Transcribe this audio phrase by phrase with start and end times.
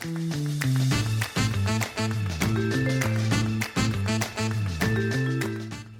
[0.00, 0.45] Mm-hmm.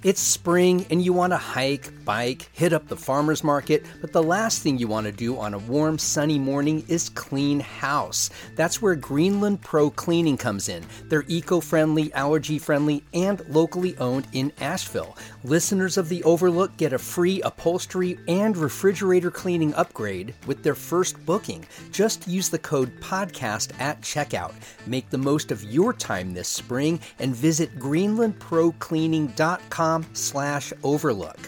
[0.07, 4.23] It's spring and you want to hike, bike, hit up the farmer's market, but the
[4.23, 8.29] last thing you want to do on a warm, sunny morning is clean house.
[8.55, 10.85] That's where Greenland Pro Cleaning comes in.
[11.09, 15.17] They're eco friendly, allergy friendly, and locally owned in Asheville.
[15.43, 21.17] Listeners of The Overlook get a free upholstery and refrigerator cleaning upgrade with their first
[21.25, 21.65] booking.
[21.91, 24.53] Just use the code PODCAST at checkout.
[24.85, 31.39] Make the most of your time this spring and visit greenlandprocleaning.com slash overlook.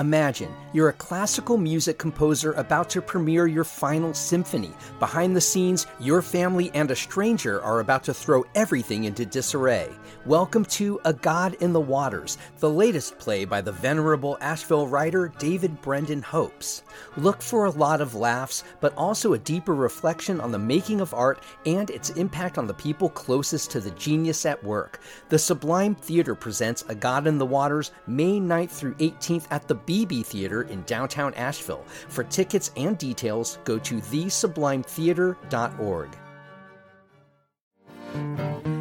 [0.00, 4.70] Imagine you're a classical music composer about to premiere your final symphony.
[4.98, 9.90] Behind the scenes, your family and a stranger are about to throw everything into disarray.
[10.24, 15.34] Welcome to A God in the Waters, the latest play by the venerable Asheville writer
[15.38, 16.82] David Brendan Hopes.
[17.16, 21.12] Look for a lot of laughs, but also a deeper reflection on the making of
[21.12, 25.00] art and its impact on the people closest to the genius at work.
[25.28, 29.74] The Sublime Theater presents A God in the Waters May 9th through 18th at the
[29.90, 31.84] BeBe Theater in downtown Asheville.
[32.08, 36.08] For tickets and details, go to thesublimetheater.org.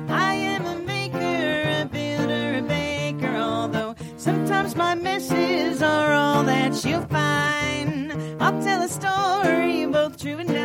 [0.10, 6.86] I am a maker, a builder, a baker, although sometimes my messes are all that
[6.86, 8.14] you'll find.
[8.40, 10.60] I'll tell a story, both true and the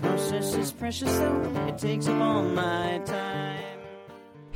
[0.00, 3.67] process is precious, so it takes up all my time.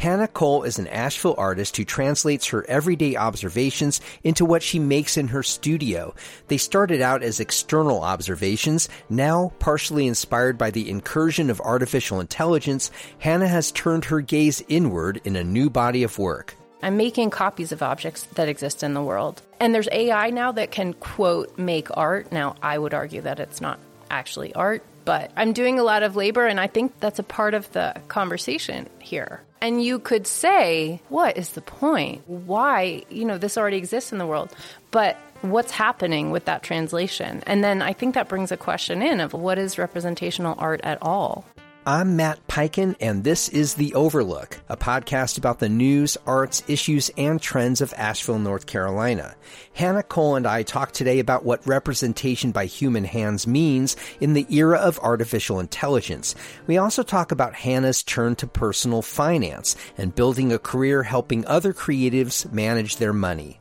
[0.03, 5.17] Hannah Cole is an Asheville artist who translates her everyday observations into what she makes
[5.17, 6.13] in her studio.
[6.49, 8.89] They started out as external observations.
[9.09, 15.21] Now, partially inspired by the incursion of artificial intelligence, Hannah has turned her gaze inward
[15.23, 16.57] in a new body of work.
[16.83, 19.41] I'm making copies of objects that exist in the world.
[19.61, 22.33] And there's AI now that can, quote, make art.
[22.33, 23.79] Now, I would argue that it's not
[24.11, 27.55] actually art, but I'm doing a lot of labor, and I think that's a part
[27.55, 29.43] of the conversation here.
[29.61, 32.23] And you could say, what is the point?
[32.27, 33.05] Why?
[33.11, 34.53] You know, this already exists in the world.
[34.91, 37.43] But what's happening with that translation?
[37.47, 40.99] And then I think that brings a question in of what is representational art at
[41.01, 41.45] all?
[41.85, 47.11] I'm Matt Peiken, and this is The Overlook, a podcast about the news, arts, issues,
[47.17, 49.35] and trends of Asheville, North Carolina.
[49.75, 54.47] Hannah Cole and I talk today about what representation by human hands means in the
[54.49, 56.37] era of artificial intelligence.
[56.69, 61.73] We also talk about Hannah's turn to personal finance and building a career helping other
[61.73, 63.59] creatives manage their money.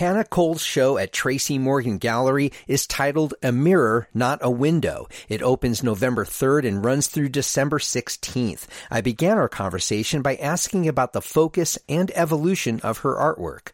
[0.00, 5.06] Hannah Cole's show at Tracey Morgan Gallery is titled A Mirror, Not a Window.
[5.28, 8.66] It opens November 3rd and runs through December 16th.
[8.90, 13.72] I began our conversation by asking about the focus and evolution of her artwork.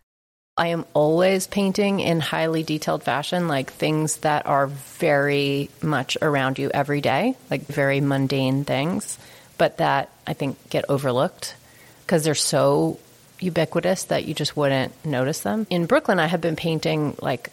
[0.56, 6.58] I am always painting in highly detailed fashion, like things that are very much around
[6.58, 9.16] you every day, like very mundane things,
[9.58, 11.54] but that I think get overlooked
[12.00, 12.98] because they're so
[13.40, 15.66] ubiquitous that you just wouldn't notice them.
[15.70, 17.50] In Brooklyn, I have been painting like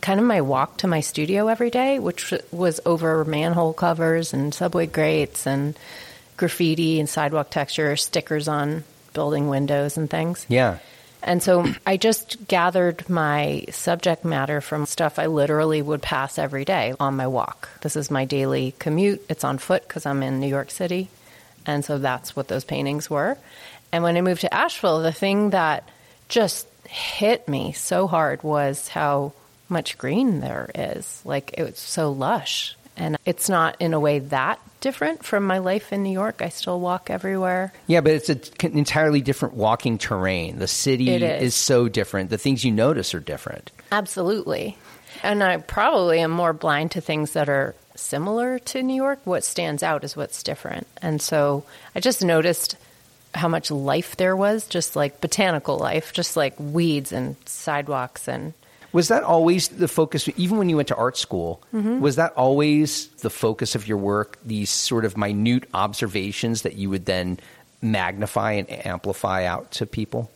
[0.00, 4.54] kind of my walk to my studio every day, which was over manhole covers and
[4.54, 5.76] subway grates and
[6.36, 10.46] graffiti and sidewalk texture, stickers on building windows and things.
[10.48, 10.78] Yeah.
[11.22, 16.64] And so I just gathered my subject matter from stuff I literally would pass every
[16.64, 17.68] day on my walk.
[17.82, 19.24] This is my daily commute.
[19.28, 21.10] It's on foot because I'm in New York City.
[21.64, 23.38] And so that's what those paintings were.
[23.92, 25.88] And when I moved to Asheville, the thing that
[26.28, 29.32] just hit me so hard was how
[29.68, 31.20] much green there is.
[31.24, 32.76] Like it was so lush.
[32.96, 36.42] And it's not in a way that different from my life in New York.
[36.42, 37.72] I still walk everywhere.
[37.86, 38.40] Yeah, but it's an
[38.76, 40.58] entirely different walking terrain.
[40.58, 41.42] The city It is.
[41.42, 42.30] is so different.
[42.30, 43.70] The things you notice are different.
[43.90, 44.76] Absolutely.
[45.22, 49.20] And I probably am more blind to things that are similar to New York.
[49.24, 50.86] What stands out is what's different.
[51.00, 51.64] And so
[51.94, 52.76] I just noticed
[53.34, 58.52] how much life there was, just like botanical life, just like weeds and sidewalks and
[58.92, 61.62] Was that always the focus, even when you went to art school?
[61.74, 62.00] Mm-hmm.
[62.00, 66.90] Was that always the focus of your work, these sort of minute observations that you
[66.90, 67.38] would then
[67.80, 70.30] magnify and amplify out to people?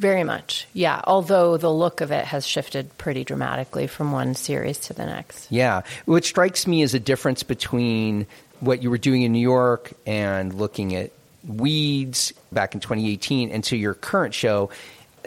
[0.00, 0.66] very much.
[0.72, 1.02] Yeah.
[1.04, 5.52] Although the look of it has shifted pretty dramatically from one series to the next.
[5.52, 5.82] Yeah.
[6.06, 8.26] What strikes me as a difference between
[8.60, 11.10] what you were doing in New York and looking at
[11.46, 14.70] weeds back in 2018 and to your current show,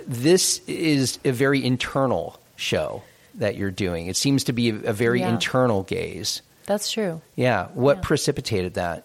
[0.08, 3.04] this is a very internal show
[3.36, 4.08] that you're doing.
[4.08, 5.30] It seems to be a, a very Yeah.
[5.30, 6.42] internal gaze.
[6.66, 7.22] That's true.
[7.36, 7.68] Yeah.
[7.74, 9.04] What precipitated that?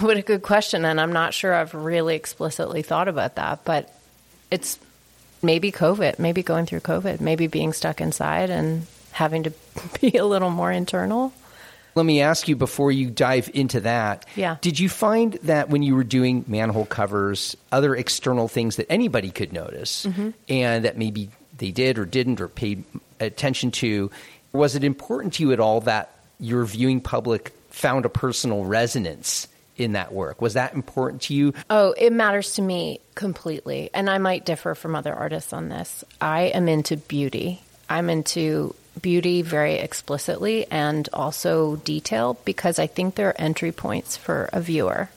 [0.00, 0.84] What a good question.
[0.84, 3.92] And I'm not sure I've really explicitly thought about that, but
[4.50, 4.78] it's
[5.40, 9.52] Maybe COVID, maybe going through COVID, maybe being stuck inside and having to
[10.00, 11.32] be a little more internal.
[11.94, 14.24] Let me ask you before you dive into that.
[14.36, 14.56] Yeah.
[14.60, 19.30] Did you find that when you were doing manhole covers, other external things that anybody
[19.30, 20.30] could notice Mm-hmm.
[20.48, 22.84] and that maybe they did or didn't or paid
[23.20, 24.10] attention to,
[24.52, 29.48] was it important to you at all that your viewing public found a personal resonance
[29.76, 30.40] in that work?
[30.40, 31.52] Was that important to you?
[31.68, 33.90] Oh, it matters to me completely.
[33.92, 36.04] And I might differ from other artists on this.
[36.20, 37.60] I am into beauty.
[37.90, 44.48] I'm into beauty very explicitly and also detail because I think they're entry points for
[44.52, 45.08] a viewer.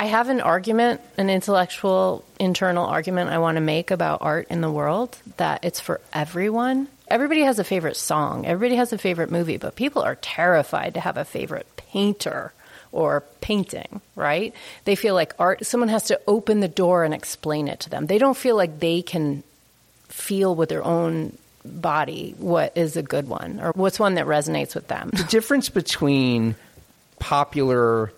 [0.00, 4.60] I have an argument, an intellectual, internal argument I want to make about art in
[4.60, 6.88] the world that it's for everyone.
[7.06, 11.00] Everybody has a favorite song, everybody has a favorite movie, but people are terrified to
[11.00, 12.52] have a favorite painter
[12.90, 14.54] or painting, right?
[14.84, 18.06] They feel like art, someone has to open the door and explain it to them.
[18.06, 19.42] They don't feel like they can
[20.08, 24.74] feel with their own body what is a good one or what's one that resonates
[24.74, 25.10] with them.
[25.12, 26.56] the difference between
[27.18, 28.12] popular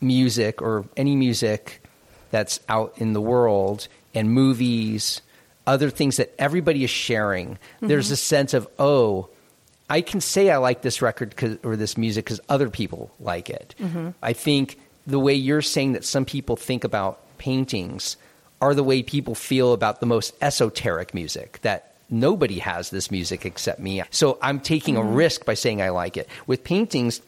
[0.00, 1.82] music or any music
[2.30, 5.22] that's out in the world and movies,
[5.66, 8.14] other things that everybody is sharing, there's mm-hmm.
[8.14, 9.28] a sense of, oh,
[9.88, 11.34] I can say I like this record
[11.64, 13.74] or this music because other people like it.
[13.78, 14.10] Mm-hmm.
[14.22, 18.16] I think the way you're saying that some people think about paintings
[18.60, 23.44] are the way people feel about the most esoteric music that nobody has this music
[23.46, 24.02] except me.
[24.10, 25.14] So I'm taking a mm-hmm.
[25.14, 26.28] risk by saying I like it.
[26.46, 27.20] With paintings,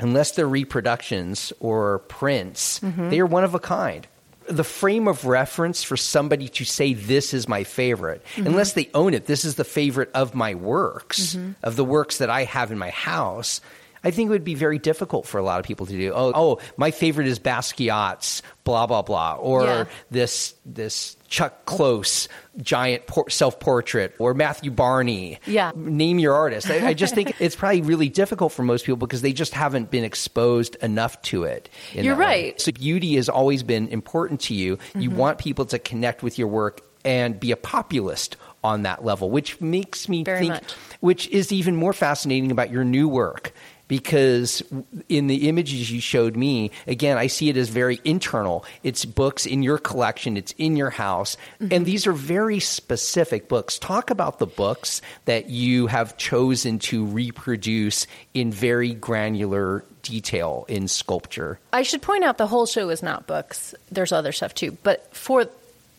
[0.00, 3.10] unless they're reproductions or prints, mm-hmm.
[3.10, 4.06] they are one of a kind.
[4.48, 8.48] The frame of reference for somebody to say this is my favorite, mm-hmm.
[8.48, 12.28] unless they own it, this is the favorite of my works, of the works that
[12.28, 13.60] I have in my house.
[14.04, 16.12] I think it would be very difficult for a lot of people to do.
[16.14, 19.84] Oh, oh, my favorite is Basquiat's blah blah blah, or Yeah.
[20.10, 22.28] this this Chuck Close
[22.60, 25.38] giant por- self portrait, or Matthew Barney.
[25.46, 25.72] Yeah.
[25.74, 26.68] name your artist.
[26.70, 29.90] I, I just think it's probably really difficult for most people because they just haven't
[29.90, 31.68] been exposed enough to it.
[31.92, 32.24] You're that way.
[32.50, 32.60] right.
[32.60, 34.78] So beauty has always been important to you.
[34.94, 35.18] You Mm-hmm.
[35.18, 39.60] want people to connect with your work and be a populist on that level, which
[39.60, 40.72] makes me Very think, much.
[41.00, 43.52] which is even more fascinating about your new work.
[43.92, 44.62] Because
[45.10, 48.64] in the images you showed me, again, I see it as very internal.
[48.82, 51.74] It's books in your collection, it's in your house, Mm-hmm.
[51.74, 53.78] and these are very specific books.
[53.78, 60.88] Talk about the books that you have chosen to reproduce in very granular detail in
[60.88, 61.58] sculpture.
[61.74, 63.74] I should point out the whole show is not books.
[63.90, 64.78] There's other stuff too.
[64.82, 65.44] But for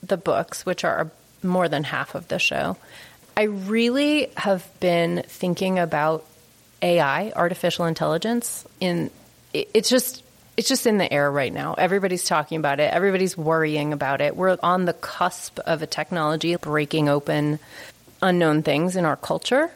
[0.01, 1.11] the books, which are
[1.43, 2.75] more than half of the show,
[3.37, 6.25] I really have been thinking about
[6.83, 9.09] AI, artificial intelligence, in
[9.53, 10.21] it- it's just
[10.55, 11.73] it's just in the air right now.
[11.73, 12.93] Everybody's talking about it.
[12.93, 14.35] Everybody's worrying about it.
[14.35, 17.57] We're on the cusp of a technology breaking open
[18.21, 19.71] unknown things in our culture.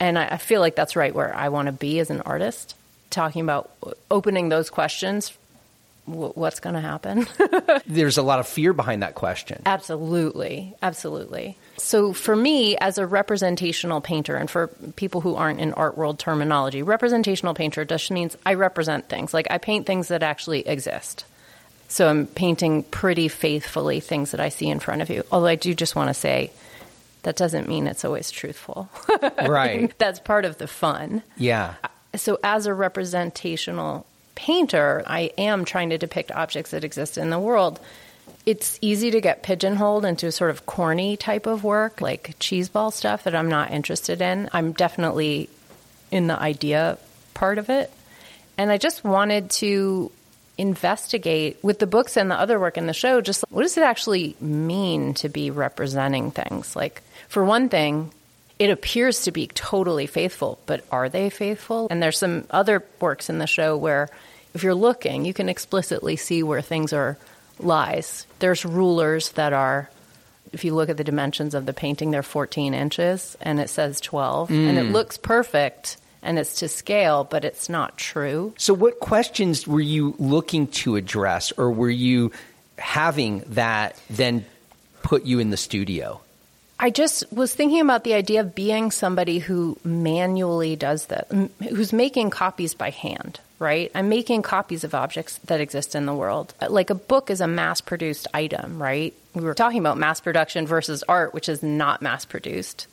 [0.00, 2.74] And I, I feel like that's right where I want to be as an artist,
[3.10, 3.70] talking about
[4.10, 5.32] opening those questions.
[6.06, 7.26] What's going to happen?
[7.86, 9.62] There's a lot of fear behind that question.
[9.64, 10.74] absolutely.
[10.82, 11.56] Absolutely.
[11.78, 16.18] So, for me, as a representational painter, and for people who aren't in art world
[16.18, 19.34] terminology, representational painter just means I represent things.
[19.34, 21.24] Like I paint things that actually exist.
[21.88, 25.24] So, I'm painting pretty faithfully things that I see in front of you.
[25.30, 26.50] Although I do just want to say,
[27.22, 28.88] that doesn't mean it's always truthful.
[29.46, 29.96] Right.
[29.98, 31.22] That's part of the fun.
[31.36, 31.74] Yeah.
[32.14, 37.38] So, as a representational painter, I am trying to depict objects that exist in the
[37.38, 37.80] world.
[38.46, 42.92] It's easy to get pigeonholed into a sort of corny type of work, like cheeseball
[42.92, 44.48] stuff that I'm not interested in.
[44.52, 45.50] I'm definitely
[46.12, 46.98] in the idea
[47.34, 47.92] part of it.
[48.56, 50.10] And I just wanted to
[50.58, 53.82] investigate with the books and the other work in the show just what does it
[53.82, 56.74] actually mean to be representing things?
[56.74, 58.12] Like, for one thing,
[58.58, 61.88] it appears to be totally faithful, but are they faithful?
[61.90, 64.08] And there's some other works in the show where
[64.54, 67.18] if you're looking, you can explicitly see where things are
[67.58, 68.26] lies.
[68.38, 69.90] There's rulers that are
[70.52, 74.00] if you look at the dimensions of the painting, they're 14 inches and it says
[74.00, 74.50] 12.
[74.50, 74.92] And it mm.
[74.92, 78.54] looks perfect and it's to scale, but it's not true.
[78.58, 82.32] So, what questions were you looking to address, or were you
[82.78, 84.44] having that then
[85.02, 86.20] put you in the studio?
[86.78, 91.50] I just was thinking about the idea of being somebody who manually does that, m-
[91.70, 93.90] who's making copies by hand, right?
[93.94, 96.54] I'm making copies of objects that exist in the world.
[96.68, 99.14] Like a book is a mass produced item, right?
[99.34, 102.86] We were talking about mass production versus art, which is not mass produced.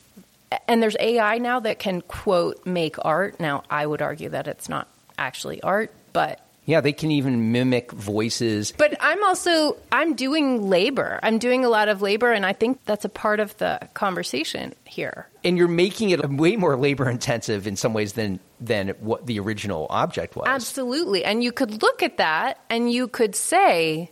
[0.67, 3.39] And there's AI now that can quote make art.
[3.39, 7.91] Now, I would argue that it's not actually art, but Yeah, they can even mimic
[7.91, 8.73] voices.
[8.77, 11.19] But I'm also I'm doing labor.
[11.21, 14.73] I'm doing a lot of labor and I think that's a part of the conversation
[14.85, 15.27] here.
[15.43, 19.39] And you're making it way more labor intensive in some ways than than what the
[19.39, 20.45] original object was.
[20.47, 21.25] Absolutely.
[21.25, 24.11] And you could look at that and you could say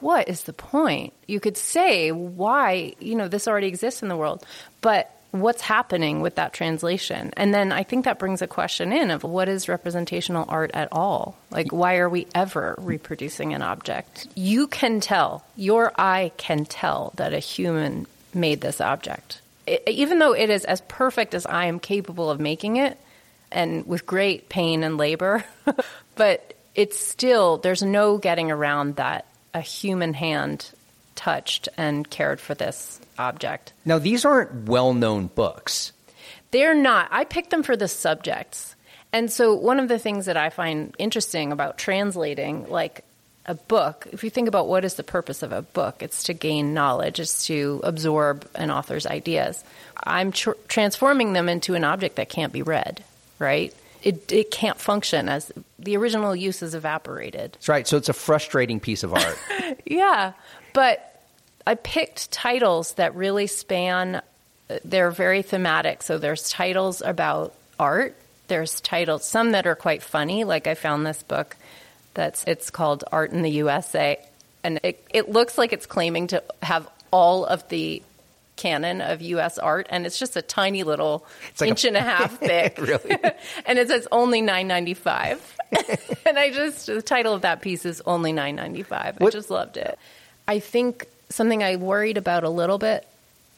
[0.00, 1.12] what is the point?
[1.28, 4.44] You could say why, you know, this already exists in the world.
[4.80, 7.32] But what's happening with that translation.
[7.36, 10.88] And then I think that brings a question in of what is representational art at
[10.92, 11.36] all?
[11.50, 14.28] Like, why are we ever reproducing an object?
[14.34, 19.40] You can tell, your eye can tell that a human made this object.
[19.66, 22.98] It, even though it is as perfect as I am capable of making it,
[23.50, 25.44] and with great pain and labor,
[26.14, 30.70] but it's still, there's no getting around that a human hand
[31.22, 33.72] touched and cared for this object.
[33.84, 35.92] Now, these aren't well known books.
[36.50, 37.08] They're not.
[37.12, 38.74] I picked them for the subjects.
[39.12, 43.04] And so, one of the things that I find interesting about translating, like
[43.46, 46.34] a book, if you think about what is the purpose of a book, it's to
[46.34, 49.62] gain knowledge, it's to absorb an author's ideas.
[50.02, 53.04] I'm tr- transforming them into an object that can't be read,
[53.38, 53.72] right?
[54.02, 57.52] It, it can't function as the original use is evaporated.
[57.52, 57.86] That's right.
[57.86, 59.38] So it's a frustrating piece of art.
[59.86, 60.32] yeah.
[60.72, 61.11] But
[61.66, 66.02] I picked titles that really span, uh, they're very thematic.
[66.02, 68.16] So there's titles about art,
[68.48, 70.44] there's titles, some that are quite funny.
[70.44, 71.56] Like I found this book
[72.14, 74.18] that's, it's called Art in the USA.
[74.64, 78.02] And it, it looks like it's claiming to have all of the
[78.56, 79.58] canon of U.S.
[79.58, 81.26] art, and it's just a tiny little
[81.60, 82.78] like inch a, and a half thick.
[82.80, 83.10] really?
[83.66, 85.56] and it says only nine ninety five.
[86.26, 89.20] and I just the title of that piece is only nine ninety five.
[89.20, 89.98] I just loved it.
[90.46, 93.06] I think something I worried about a little bit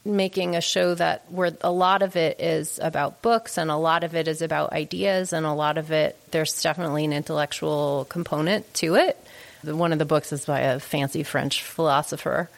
[0.04, 4.04] making a show that where a lot of it is about books and a lot
[4.04, 8.72] of it is about ideas and a lot of it there's definitely an intellectual component
[8.74, 9.16] to it.
[9.62, 12.50] One of the books is by a fancy French philosopher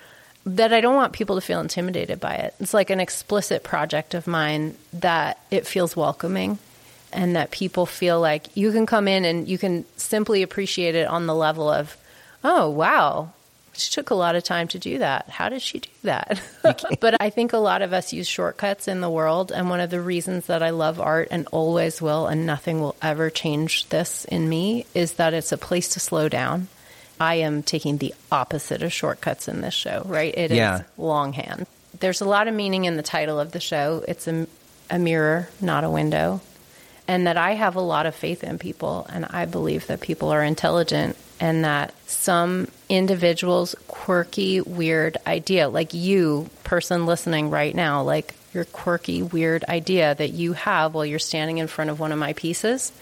[0.44, 2.54] that I don't want people to feel intimidated by it.
[2.58, 6.58] It's like an explicit project of mine that it feels welcoming
[7.12, 11.06] and that people feel like you can come in and you can simply appreciate it
[11.06, 11.96] on the level of,
[12.42, 13.32] oh, wow,
[13.78, 15.28] she took a lot of time to do that.
[15.28, 16.40] How did she do that?
[17.00, 19.52] but I think a lot of us use shortcuts in the world.
[19.52, 22.97] And one of the reasons that I love art and always will, and nothing will
[23.02, 26.68] ever change this in me, is that it's a place to slow down.
[27.18, 30.37] I am taking the opposite of shortcuts in this show, right?
[30.37, 30.80] It yeah.
[30.80, 31.66] is longhand.
[31.99, 34.04] There's a lot of meaning in the title of the show.
[34.06, 34.47] It's a,
[34.90, 36.42] a mirror, not a window.
[37.09, 40.30] And that I have a lot of faith in people, and I believe that people
[40.30, 48.02] are intelligent and that some individual's quirky, weird idea, like you, person listening right now,
[48.02, 52.12] like your quirky, weird idea that you have while you're standing in front of one
[52.12, 52.93] of my pieces,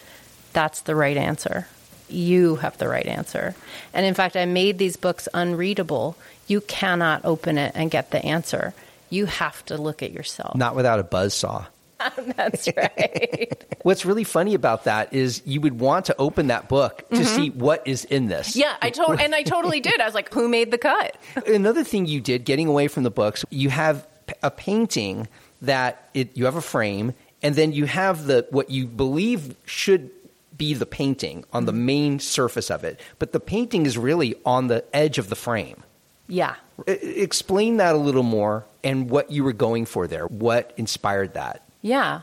[0.52, 1.66] that's the right answer.
[2.08, 3.54] You have the right answer.
[3.92, 6.16] And in fact, I made these books unreadable.
[6.46, 8.74] You cannot open it and get the answer.
[9.10, 10.56] You have to look at yourself.
[10.56, 11.66] Not without a buzz saw.
[12.36, 13.64] That's right.
[13.82, 17.24] What's really funny about that is you would want to open that book to mm-hmm.
[17.24, 18.56] see what is in this.
[18.56, 20.00] Yeah, I told, and I totally did.
[20.00, 21.16] I was like, who made the cut?
[21.46, 24.06] Another thing you did, getting away from the books, you have
[24.42, 25.28] a painting
[25.62, 30.10] that it, you have a frame, and then you have the what you believe should
[30.56, 31.86] be the painting on the mm-hmm.
[31.86, 35.82] main surface of it, but the painting is really on the edge of the frame.
[36.26, 36.54] Yeah.
[36.86, 40.26] Explain that a little more and what you were going for there.
[40.26, 41.63] What inspired that?
[41.84, 42.22] Yeah.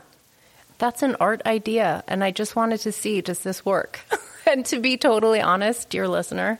[0.78, 2.02] That's an art idea.
[2.08, 4.00] And I just wanted to see does this work?
[4.46, 6.58] and to be totally honest, dear listener,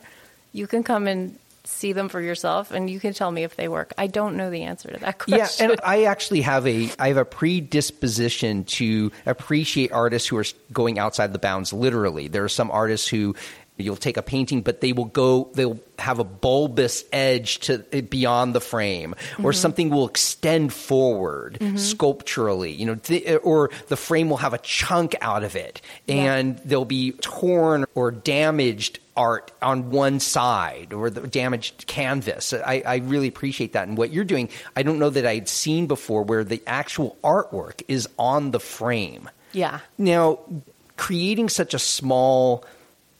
[0.52, 3.66] you can come and see them for yourself and you can tell me if they
[3.66, 3.92] work.
[3.98, 5.34] I don't know the answer to that question.
[5.38, 10.44] Yeah, and I actually have a I have a predisposition to appreciate artists who are
[10.72, 12.28] going outside the bounds literally.
[12.28, 13.34] There are some artists who
[13.78, 18.54] You'll take a painting, but they will go, they'll have a bulbous edge to beyond
[18.54, 19.52] the frame, or mm-hmm.
[19.52, 21.76] something will extend forward mm-hmm.
[21.76, 26.56] sculpturally, you know, th- or the frame will have a chunk out of it, and
[26.56, 26.62] yeah.
[26.64, 32.52] there'll be torn or damaged art on one side or the damaged canvas.
[32.52, 33.86] I, I, really appreciate that.
[33.86, 37.82] And what you're doing, I don't know that I'd seen before where the actual artwork
[37.88, 39.28] is on the frame.
[39.52, 39.80] Yeah.
[39.98, 40.38] Now,
[40.96, 42.64] creating such a small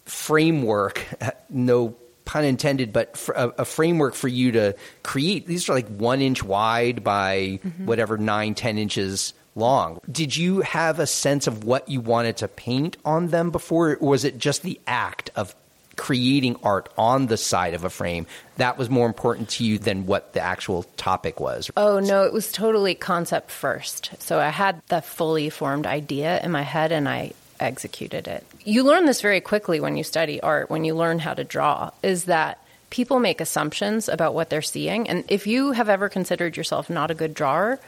[0.05, 1.07] framework,
[1.51, 5.47] no pun intended, but a, a, framework for you to create.
[5.47, 7.87] These are like one inch wide by mm-hmm.
[7.87, 10.01] whatever nine, ten inches long.
[10.11, 14.09] Did you have a sense of what you wanted to paint on them before, or
[14.09, 15.55] was it just the act of
[15.97, 20.07] creating art on the side of a frame that was more important to you than
[20.07, 21.71] what the actual topic was?
[21.77, 24.11] Oh, no, it was totally concept first.
[24.19, 28.47] So I had the fully formed idea in my head and I executed it.
[28.64, 31.90] You learn this very quickly when you study art, when you learn how to draw,
[32.02, 32.59] is that
[32.90, 35.09] people make assumptions about what they're seeing.
[35.09, 37.81] And if you have ever considered yourself not a good drawer,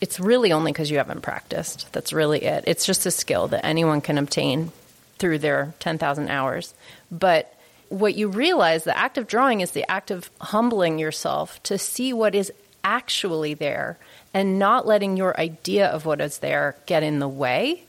[0.00, 1.92] it's really only because you haven't practiced.
[1.92, 2.64] That's really it.
[2.66, 4.70] It's just a skill that anyone can obtain
[5.18, 6.74] through their 10,000 hours.
[7.10, 7.52] But
[7.88, 12.12] what you realize, the act of drawing is the act of humbling yourself to see
[12.12, 12.52] what is
[12.84, 13.98] actually there
[14.34, 17.82] and not letting your idea of what is there get in the way.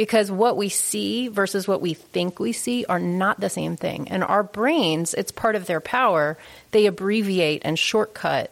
[0.00, 4.08] Because what we see versus what we think we see are not the same thing.
[4.08, 6.38] And our brains, it's part of their power,
[6.70, 8.50] they abbreviate and shortcut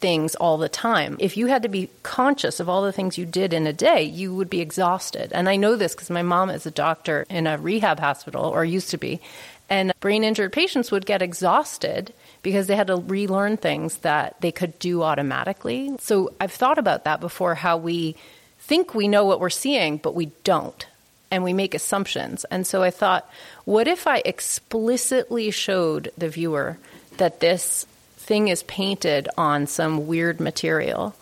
[0.00, 1.16] things all the time.
[1.20, 4.02] If you had to be conscious of all the things you did in a day,
[4.02, 5.32] you would be exhausted.
[5.32, 8.62] And I know this because my mom is a doctor in a rehab hospital, or
[8.62, 9.22] used to be.
[9.70, 12.12] And brain injured patients would get exhausted
[12.42, 15.96] because they had to relearn things that they could do automatically.
[15.98, 18.16] So I've thought about that before how we
[18.66, 20.86] think we know what we're seeing, but we don't.
[21.30, 22.44] And we make assumptions.
[22.44, 23.28] And so I thought,
[23.64, 26.78] what if I explicitly showed the viewer
[27.18, 31.14] that this thing is painted on some weird material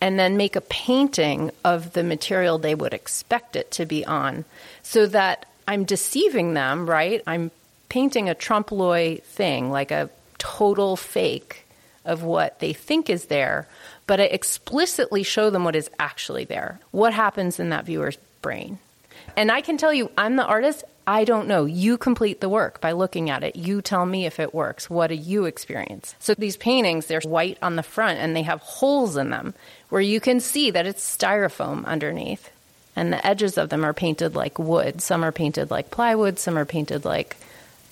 [0.00, 4.44] and then make a painting of the material they would expect it to be on
[4.82, 7.22] so that I'm deceiving them, right?
[7.26, 7.50] I'm
[7.88, 11.65] painting a trompe l'oeil thing, like a total fake
[12.06, 13.66] of what they think is there,
[14.06, 16.80] but I explicitly show them what is actually there.
[16.90, 18.78] What happens in that viewer's brain?
[19.36, 20.84] And I can tell you, I'm the artist.
[21.06, 21.66] I don't know.
[21.66, 23.54] You complete the work by looking at it.
[23.54, 24.90] You tell me if it works.
[24.90, 26.14] What do you experience?
[26.18, 29.54] So these paintings, they're white on the front and they have holes in them
[29.88, 32.50] where you can see that it's styrofoam underneath.
[32.96, 35.00] And the edges of them are painted like wood.
[35.00, 37.36] Some are painted like plywood, some are painted like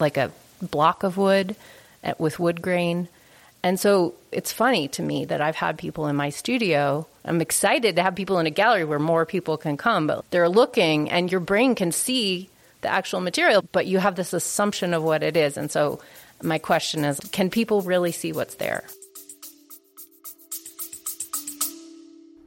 [0.00, 1.54] like a block of wood
[2.02, 3.09] uh, with wood grain.
[3.64, 7.06] And so it's funny to me that I've had people in my studio.
[7.25, 10.50] I'm excited to have people in a gallery where more people can come, but they're
[10.50, 12.50] looking and your brain can see
[12.83, 15.56] the actual material, but you have this assumption of what it is.
[15.56, 16.00] And so
[16.42, 18.85] my question is can people really see what's there?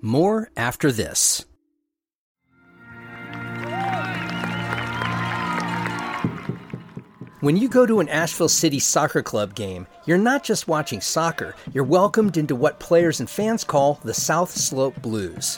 [0.03, 1.46] More after this.
[7.47, 11.55] When you go to an Asheville City Soccer Club game, you're not just watching soccer,
[11.71, 15.57] you're welcomed into what players and fans call the South Slope Blues.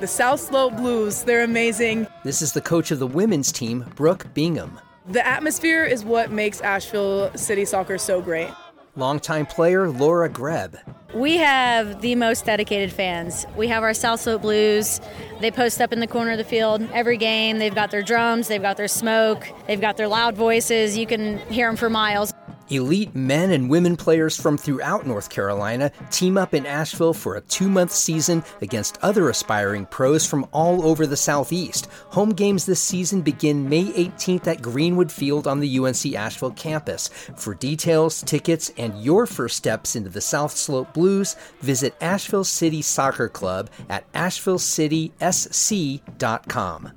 [0.00, 2.06] The South Slope Blues, they're amazing.
[2.24, 4.80] This is the coach of the women's team, Brooke Bingham.
[5.06, 8.48] The atmosphere is what makes Asheville City Soccer so great.
[8.96, 10.76] Longtime player Laura Greb.
[11.14, 13.46] We have the most dedicated fans.
[13.56, 15.00] We have our South Slope Blues.
[15.40, 17.58] They post up in the corner of the field every game.
[17.58, 20.96] They've got their drums, they've got their smoke, they've got their loud voices.
[20.96, 22.32] You can hear them for miles.
[22.74, 27.40] Elite men and women players from throughout North Carolina team up in Asheville for a
[27.42, 31.86] two month season against other aspiring pros from all over the Southeast.
[32.10, 37.08] Home games this season begin May 18th at Greenwood Field on the UNC Asheville campus.
[37.36, 42.82] For details, tickets, and your first steps into the South Slope Blues, visit Asheville City
[42.82, 46.92] Soccer Club at ashevillecitysc.com.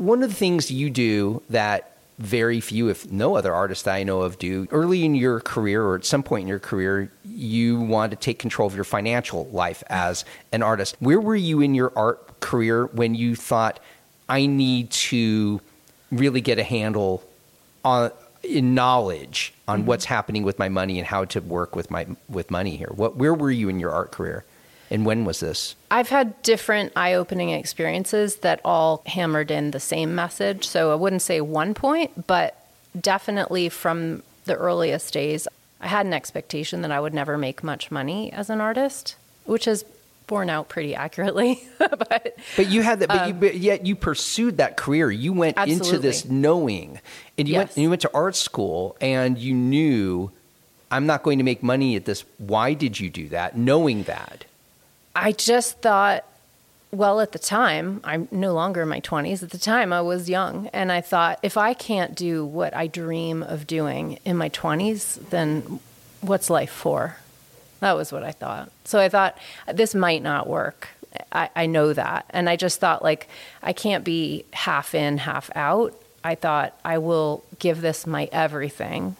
[0.00, 4.22] one of the things you do that very few, if no other artist I know
[4.22, 8.10] of, do early in your career or at some point in your career, you want
[8.10, 10.96] to take control of your financial life as an artist.
[11.00, 13.80] Where were you in your art career when you thought,
[14.28, 15.60] I need to
[16.12, 17.24] really get a handle
[17.84, 18.10] on
[18.42, 19.88] in knowledge on mm-hmm.
[19.88, 22.90] what's happening with my money and how to work with my with money here?
[22.94, 24.44] What where were you in your art career?
[24.90, 25.76] And when was this?
[25.90, 30.66] I've had different eye opening experiences that all hammered in the same message.
[30.66, 32.56] So I wouldn't say one point, but
[32.98, 35.46] definitely from the earliest days,
[35.80, 39.66] I had an expectation that I would never make much money as an artist, which
[39.66, 39.84] has
[40.26, 41.62] borne out pretty accurately.
[41.78, 45.10] but but you had that, but, um, you, but, yet you pursued that career.
[45.10, 45.88] You went absolutely.
[45.88, 47.00] into this knowing,
[47.38, 47.58] and you yes.
[47.58, 50.30] went and you went to art school, and you knew
[50.90, 52.24] I'm not going to make money at this.
[52.38, 54.44] Why did you do that, knowing that?
[55.14, 56.24] I just thought,
[56.92, 59.42] well, at the time, I'm no longer in my 20s.
[59.42, 60.68] At the time, I was young.
[60.68, 65.30] And I thought, if I can't do what I dream of doing in my 20s,
[65.30, 65.80] then
[66.20, 67.16] what's life for?
[67.80, 68.70] That was what I thought.
[68.84, 69.38] So I thought,
[69.72, 70.88] this might not work.
[71.32, 72.26] I, I know that.
[72.30, 73.28] And I just thought, like,
[73.62, 75.94] I can't be half in, half out.
[76.22, 79.16] I thought, I will give this my everything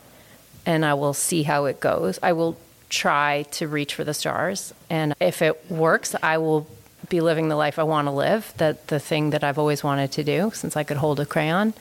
[0.66, 2.18] and I will see how it goes.
[2.22, 2.56] I will
[2.90, 4.74] try to reach for the stars.
[4.90, 6.66] And if it works, I will
[7.08, 10.12] be living the life I want to live, that the thing that I've always wanted
[10.12, 11.72] to do since I could hold a crayon.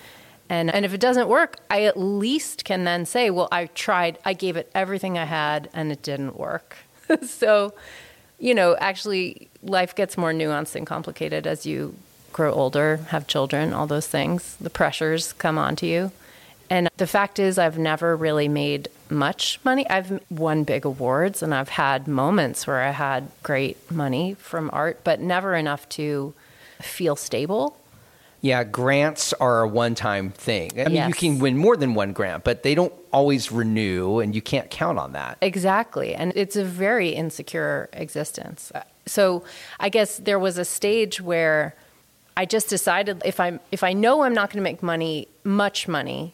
[0.50, 4.18] And and if it doesn't work, I at least can then say, well, I tried,
[4.26, 6.78] I gave it everything I had and it didn't work.
[7.26, 7.74] so,
[8.40, 11.96] you know, actually life gets more nuanced and complicated as you
[12.34, 14.56] grow older, have children, all those things.
[14.60, 16.12] The pressures come onto you.
[16.70, 19.90] And the fact is, I've never really made much money.
[19.90, 25.00] I've won big awards and I've had moments where I had great money from art,
[25.04, 26.34] but never enough to
[26.82, 27.76] feel stable.
[28.42, 30.80] Yeah, grants are a one time thing.
[30.80, 34.34] I mean, you can win more than one grant, but they don't always renew, and
[34.34, 35.38] you can't count on that.
[35.42, 36.16] Exactly.
[36.16, 38.72] And it's a very insecure existence.
[39.06, 39.44] So
[39.80, 41.76] I guess there was a stage where
[42.38, 45.90] I just decided if I'm if I know I'm not going to make money, much
[45.90, 46.34] money,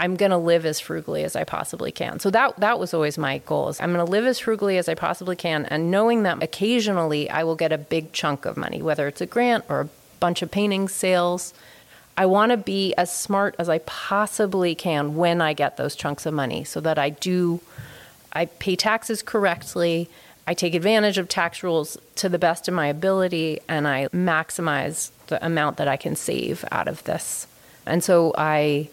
[0.00, 2.20] I'm going to live as frugally as I possibly can.
[2.20, 3.68] So that that was always my goal.
[3.68, 7.28] Is I'm going to live as frugally as I possibly can and knowing that occasionally
[7.28, 10.40] I will get a big chunk of money, whether it's a grant or a bunch
[10.40, 11.52] of painting sales.
[12.16, 16.26] I want to be as smart as I possibly can when I get those chunks
[16.26, 17.60] of money so that I do
[18.32, 20.08] I pay taxes correctly.
[20.46, 25.10] I take advantage of tax rules to the best of my ability and I maximize
[25.26, 27.46] the amount that I can save out of this.
[27.86, 28.88] And so I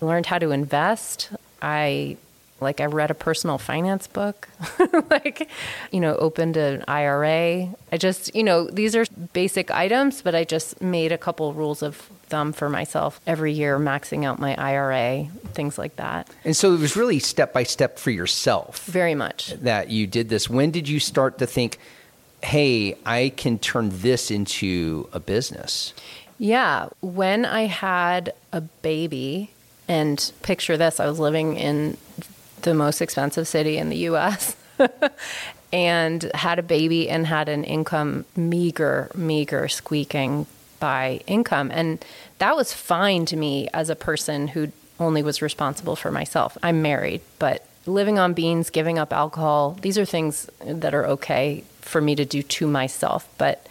[0.00, 1.30] learned how to invest.
[1.62, 2.16] I
[2.60, 4.48] like I read a personal finance book,
[5.10, 5.48] like
[5.90, 7.68] you know, opened an IRA.
[7.92, 11.82] I just, you know, these are basic items, but I just made a couple rules
[11.82, 11.96] of
[12.28, 16.28] thumb for myself every year, maxing out my IRA, things like that.
[16.44, 19.52] And so it was really step by step for yourself Very much.
[19.60, 20.48] that you did this.
[20.48, 21.78] When did you start to think,
[22.42, 25.92] hey, I can turn this into a business?
[26.38, 29.50] Yeah, when I had a baby,
[29.88, 31.96] and picture this, I was living in
[32.62, 34.56] the most expensive city in the US
[35.72, 40.46] and had a baby and had an income meager, meager, squeaking
[40.80, 41.70] by income.
[41.72, 42.04] And
[42.38, 46.56] that was fine to me as a person who only was responsible for myself.
[46.62, 51.64] I'm married, but living on beans, giving up alcohol, these are things that are okay
[51.80, 53.28] for me to do to myself.
[53.38, 53.66] But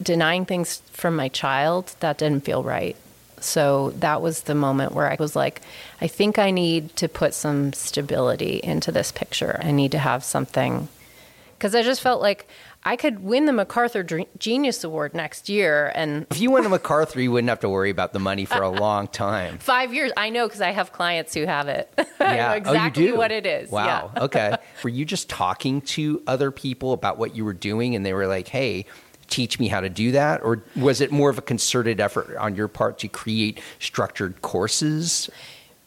[0.00, 2.96] denying things from my child, that didn't feel right.
[3.44, 5.62] So that was the moment where I was like,
[6.00, 9.60] I think I need to put some stability into this picture.
[9.62, 10.88] I need to have something.
[11.56, 12.46] Because I just felt like
[12.84, 14.04] I could win the MacArthur
[14.38, 15.90] Genius Award next year.
[15.96, 18.62] And If you win to MacArthur, you wouldn't have to worry about the money for
[18.62, 19.58] a long time.
[19.58, 21.92] five years, I know because I have clients who have it.
[22.20, 22.48] I Yeah.
[22.50, 23.18] know exactly oh, you do?
[23.18, 23.70] what it is.
[23.70, 24.12] Wow.
[24.14, 24.22] Yeah.
[24.22, 24.56] okay.
[24.84, 28.28] Were you just talking to other people about what you were doing and they were
[28.28, 28.86] like, hey,
[29.28, 30.42] teach me how to do that?
[30.42, 35.30] Or was it more of a concerted effort on your part to create structured courses?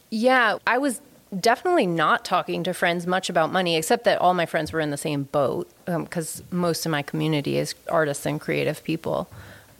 [0.09, 1.01] Yeah, I was
[1.39, 4.91] definitely not talking to friends much about money, except that all my friends were in
[4.91, 9.29] the same boat um, because most of my community is artists and creative people.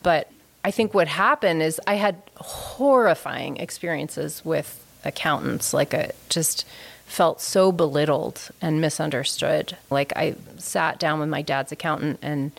[0.02, 0.32] But
[0.64, 5.74] I think what happened is I had horrifying experiences with accountants.
[5.74, 6.66] Like, I just
[7.06, 9.78] felt so belittled and misunderstood.
[9.90, 12.52] Like, I sat down with my dad's accountant and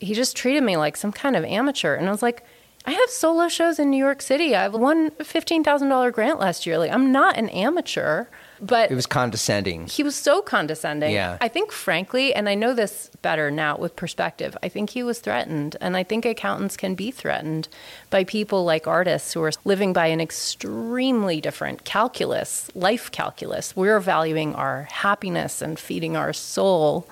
[0.00, 1.94] he just treated me like some kind of amateur.
[1.94, 2.42] And I was like,
[2.86, 4.56] I have solo shows in New York City.
[4.56, 6.78] I've won a $15,000 grant last year.
[6.78, 8.24] Like, I'm not an amateur,
[8.58, 9.86] but It was condescending.
[9.86, 11.12] he was so condescending.
[11.12, 11.36] Yeah.
[11.42, 15.20] I think, frankly, and I know this better now with perspective, I think he was
[15.20, 15.76] threatened.
[15.82, 17.68] And I think accountants can be threatened
[18.08, 23.76] by people like artists who are living by an extremely different calculus, life calculus.
[23.76, 27.06] We're valuing our happiness and feeding our soul.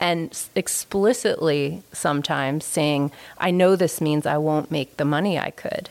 [0.00, 5.90] And explicitly sometimes saying, I know this means I won't make the money I could.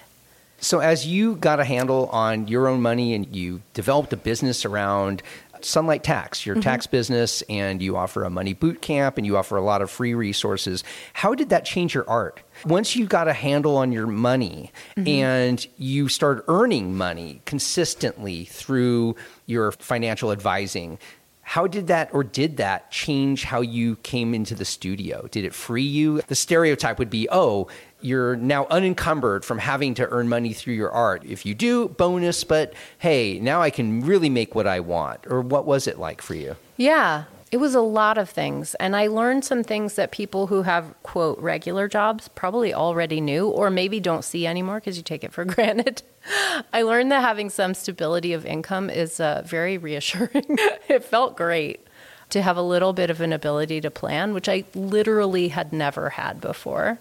[0.60, 4.66] So, as you got a handle on your own money and you developed a business
[4.66, 5.22] around
[5.62, 6.64] Sunlight Tax, your mm-hmm.
[6.64, 9.90] tax business, and you offer a money boot camp and you offer a lot of
[9.90, 12.42] free resources, how did that change your art?
[12.66, 15.08] Once you got a handle on your money mm-hmm.
[15.08, 19.16] and you started earning money consistently through
[19.46, 20.98] your financial advising,
[21.48, 25.30] how did that or did that change how you came into the studio?
[25.32, 26.20] Did it free you?
[26.28, 27.70] The stereotype would be, oh,
[28.02, 31.24] you're now unencumbered from having to earn money through your art.
[31.24, 35.22] If you do, bonus, but hey, now I can really make what I want.
[35.28, 36.58] Or what was it like for you?
[36.76, 38.76] Yeah, it was a lot of things.
[38.76, 43.48] And I learned some things that people who have, quote, regular jobs probably already knew
[43.48, 46.02] or maybe don't see anymore because you take it for granted.
[46.74, 50.30] I learned that having some stability of income is uh, very reassuring.
[50.90, 51.86] it felt great
[52.32, 56.10] to have a little bit of an ability to plan, which I literally had never
[56.10, 57.00] had before.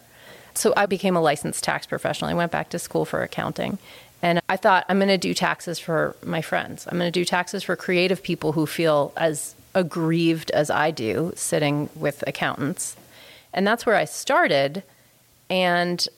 [0.55, 2.31] So I became a licensed tax professional.
[2.31, 3.79] I went back to school for accounting.
[4.23, 6.87] And I thought, I'm going to do taxes for my friends.
[6.87, 11.33] I'm going to do taxes for creative people who feel as aggrieved as I do
[11.37, 12.97] sitting with accountants.
[13.53, 14.83] And that's where I started.
[15.49, 16.09] And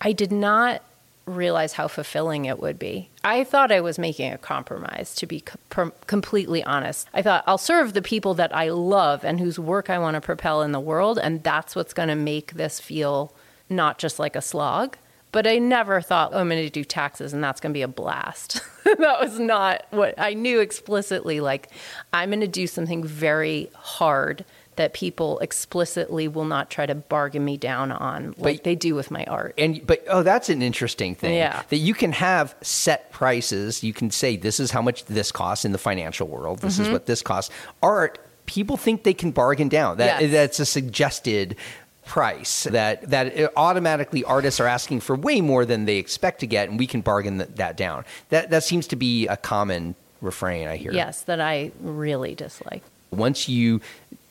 [0.00, 0.82] I did not
[1.26, 3.08] realize how fulfilling it would be.
[3.22, 7.08] I thought I was making a compromise, to be com- completely honest.
[7.14, 10.20] I thought I'll serve the people that I love and whose work I want to
[10.20, 13.32] propel in the world, and that's what's going to make this feel
[13.70, 14.98] not just like a slog.
[15.34, 17.82] But I never thought, oh, I'm going to do taxes and that's going to be
[17.82, 18.60] a blast.
[18.84, 21.40] that was not what I knew explicitly.
[21.40, 21.70] Like,
[22.12, 24.44] I'm going to do something very hard
[24.76, 28.94] that people explicitly will not try to bargain me down on like but, they do
[28.94, 29.54] with my art.
[29.58, 31.34] And but oh that's an interesting thing.
[31.34, 31.62] Yeah.
[31.68, 33.82] That you can have set prices.
[33.82, 36.60] You can say this is how much this costs in the financial world.
[36.60, 36.84] This mm-hmm.
[36.84, 37.52] is what this costs.
[37.82, 39.96] Art people think they can bargain down.
[39.98, 40.32] That yes.
[40.32, 41.56] that's a suggested
[42.04, 46.68] price that that automatically artists are asking for way more than they expect to get
[46.68, 48.04] and we can bargain that, that down.
[48.28, 50.92] That that seems to be a common refrain I hear.
[50.92, 52.82] Yes, that I really dislike.
[53.10, 53.80] Once you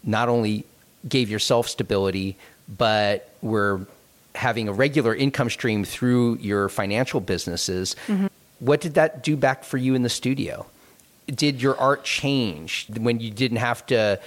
[0.04, 0.66] not only
[1.08, 2.36] gave yourself stability,
[2.68, 3.86] but were
[4.36, 7.96] having a regular income stream through your financial businesses.
[8.08, 8.28] Mm-hmm.
[8.60, 10.66] What did that do back for you in the studio?
[11.28, 14.20] Did your art change when you didn't have to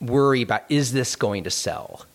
[0.00, 2.06] worry about is this going to sell?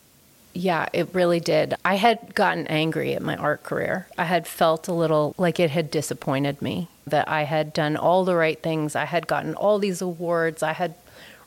[0.55, 1.75] Yeah, it really did.
[1.83, 4.07] I had gotten angry at my art career.
[4.17, 8.23] I had felt a little like it had disappointed me that I had done all
[8.23, 8.95] the right things.
[8.95, 10.63] I had gotten all these awards.
[10.63, 10.95] I had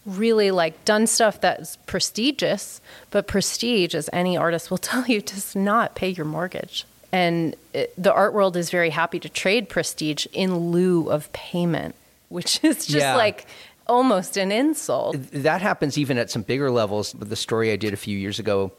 [0.05, 5.57] really like done stuff that's prestigious, but prestige, as any artist will tell you, does
[5.57, 6.85] not pay your mortgage.
[7.11, 11.95] And it, the art world is very happy to trade prestige in lieu of payment,
[12.29, 13.17] which is just yeah.
[13.17, 13.47] like
[13.87, 15.17] almost an insult.
[15.33, 17.13] That happens even at some bigger levels.
[17.13, 18.71] The story I did a few years ago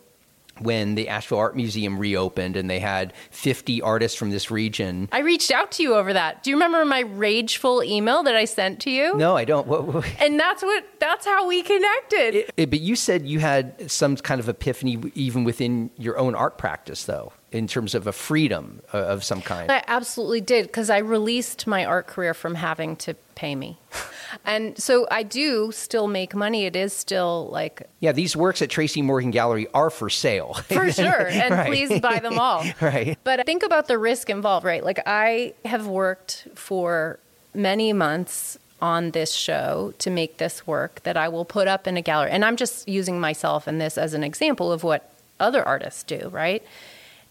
[0.60, 5.10] when the Asheville Art Museum reopened and they had 50 artists from this region.
[5.12, 6.44] I reached out to you over that.
[6.44, 9.16] Do you remember my rageful email that I sent to you?
[9.16, 9.68] No, I don't.
[9.68, 10.06] What, what?
[10.20, 12.36] And that's what that's how we connected.
[12.36, 16.36] It, it, but you said you had some kind of epiphany even within your own
[16.36, 19.72] art practice though in terms of a freedom uh, of some kind.
[19.72, 23.80] I absolutely did because I released my art career from having to pay me.
[24.46, 26.66] and so I do still make money.
[26.66, 30.54] It is still like Yeah, these works at Tracey Morgan Gallery are for sale.
[30.54, 31.28] For sure.
[31.28, 31.68] And right.
[31.68, 32.64] please buy them all.
[32.82, 33.18] right.
[33.24, 34.84] But think about the risk involved, right?
[34.84, 37.20] Like I have worked for
[37.54, 41.98] many months on this show to make this work that I will put up in
[41.98, 42.32] a gallery.
[42.32, 46.30] And I'm just using myself and this as an example of what other artists do,
[46.32, 46.64] right?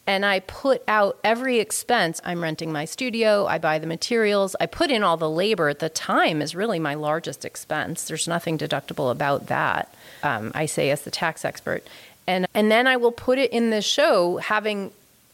[0.09, 2.18] And I put out every expense.
[2.25, 5.75] I'm renting my studio, I buy the materials, I put in all the labor.
[5.75, 8.09] The time is really my largest expense.
[8.09, 9.94] There's nothing deductible about that.
[10.23, 11.87] Um, I say as the tax expert.
[12.27, 14.92] And, and then I will put it in the show having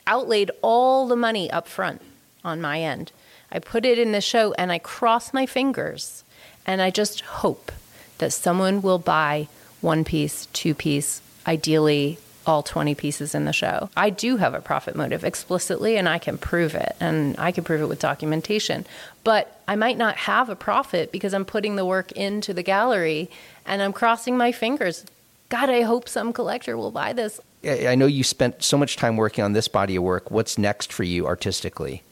[0.08, 2.02] outlaid all the money up front
[2.44, 3.12] on my end.
[3.52, 6.24] I put it in the show and I cross my fingers
[6.66, 7.70] and I just hope
[8.18, 9.46] that someone will buy
[9.80, 13.90] one piece, two piece, ideally all 20 pieces in the show.
[13.96, 17.64] I do have a profit motive explicitly, and I can prove it, and I can
[17.64, 18.86] prove it with documentation.
[19.22, 23.30] But I might not have a profit because I'm putting the work into the gallery
[23.64, 25.04] and I'm crossing my fingers.
[25.48, 27.40] God, I hope some collector will buy this.
[27.64, 30.30] I know you spent so much time working on this body of work.
[30.30, 32.02] What's next for you artistically?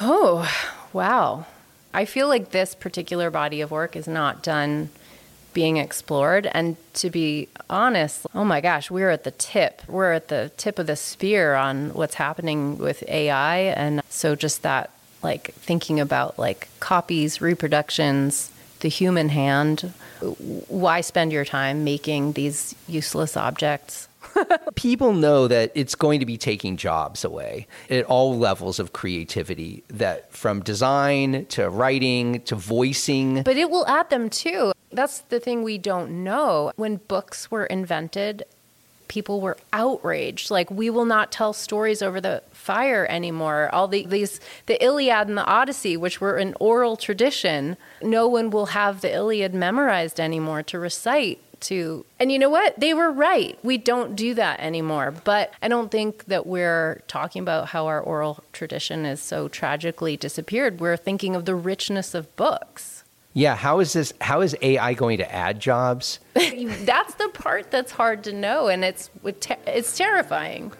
[0.00, 0.50] Oh,
[0.92, 1.46] wow.
[1.94, 4.90] I feel like this particular body of work is not done
[5.52, 6.48] being explored.
[6.52, 9.82] And to be honest, oh my gosh, we're at the tip.
[9.88, 13.58] We're at the tip of the spear on what's happening with AI.
[13.58, 14.90] And so just that,
[15.22, 19.92] like thinking about like copies, reproductions, the human hand.
[20.68, 24.08] Why spend your time making these useless objects?
[24.74, 29.84] People know that it's going to be taking jobs away at all levels of creativity,
[29.88, 33.42] that from design to writing to voicing.
[33.42, 34.72] But it will add them too.
[34.90, 36.72] That's the thing we don't know.
[36.76, 38.44] When books were invented,
[39.12, 40.50] people were outraged.
[40.50, 43.68] Like, we will not tell stories over the fire anymore.
[43.72, 48.48] All the, these, the Iliad and the Odyssey, which were an oral tradition, no one
[48.50, 52.04] will have the Iliad memorized anymore to recite to.
[52.18, 52.78] And you know what?
[52.78, 53.58] They were right.
[53.62, 55.12] We don't do that anymore.
[55.24, 60.16] But I don't think that we're talking about how our oral tradition is so tragically
[60.16, 60.80] disappeared.
[60.80, 63.04] We're thinking of the richness of books.
[63.34, 64.12] Yeah, how is this?
[64.20, 66.20] How is AI going to add jobs?
[66.34, 70.72] that's the part that's hard to know, and it's it's terrifying.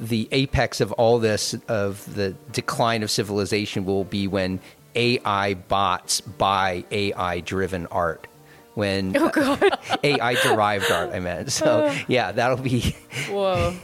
[0.00, 4.60] The apex of all this, of the decline of civilization, will be when
[4.94, 8.26] AI bots buy AI-driven art.
[8.74, 9.58] When oh,
[10.02, 11.52] AI derived art, I meant.
[11.52, 11.98] So uh.
[12.08, 12.96] yeah, that'll be.
[13.28, 13.74] Whoa!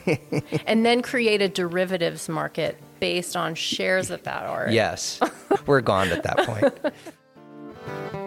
[0.67, 4.73] and then create a derivatives market based on shares of that art.
[4.73, 5.21] Yes,
[5.67, 6.95] we're gone at that point.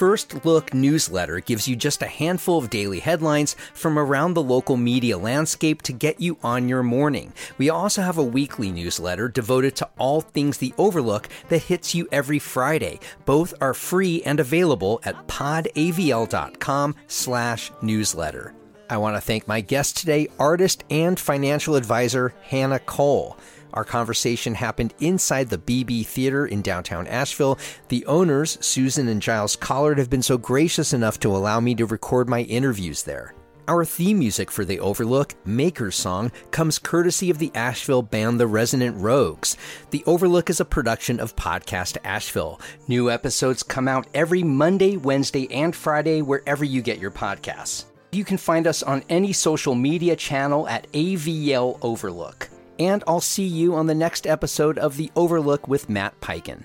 [0.00, 4.78] First Look newsletter gives you just a handful of daily headlines from around the local
[4.78, 7.34] media landscape to get you on your morning.
[7.58, 12.08] We also have a weekly newsletter devoted to all things The Overlook that hits you
[12.10, 12.98] every Friday.
[13.26, 18.54] Both are free and available at podavl.com slash newsletter.
[18.88, 23.36] I want to thank my guest today, artist and financial advisor Hannah Cole.
[23.74, 27.58] Our conversation happened inside the BeBe Theater in downtown Asheville.
[27.88, 31.86] The owners, Susan and Giles Collard, have been so gracious enough to allow me to
[31.86, 33.34] record my interviews there.
[33.68, 38.48] Our theme music for The Overlook, Maker's Song, comes courtesy of the Asheville band The
[38.48, 39.56] Resonant Rogues.
[39.90, 42.60] The Overlook is a production of Podcast Asheville.
[42.88, 47.84] New episodes come out every Monday, Wednesday, and Friday wherever you get your podcasts.
[48.10, 52.48] You can find us on any social media channel at AVL Overlook.
[52.80, 56.64] And I'll see you on the next episode of The Overlook with Matt Peiken.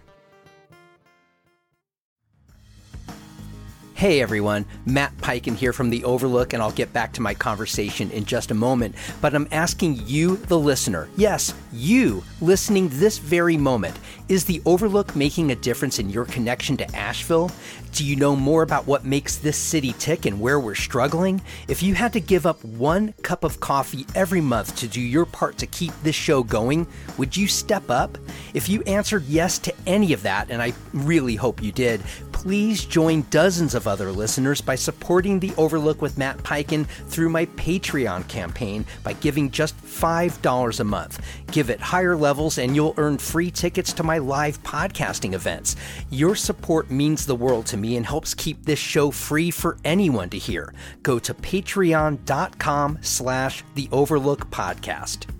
[3.95, 8.11] Hey everyone, Matt Peiken here from The Overlook, and I'll get back to my conversation
[8.11, 8.95] in just a moment.
[9.19, 15.15] But I'm asking you, the listener, yes, you listening this very moment, is The Overlook
[15.15, 17.51] making a difference in your connection to Asheville?
[17.91, 21.41] Do you know more about what makes this city tick and where we're struggling?
[21.67, 25.25] If you had to give up one cup of coffee every month to do your
[25.25, 28.17] part to keep this show going, would you step up?
[28.53, 32.01] If you answered yes to any of that, and I really hope you did,
[32.33, 37.45] please join dozens of other listeners by supporting The Overlook with Matt Peiken through my
[37.45, 41.25] Patreon campaign by giving just $5 a month.
[41.51, 45.75] Give it higher levels and you'll earn free tickets to my live podcasting events.
[46.09, 50.29] Your support means the world to me and helps keep this show free for anyone
[50.29, 50.73] to hear.
[51.03, 55.34] Go to patreon.com slash the Overlook Podcast.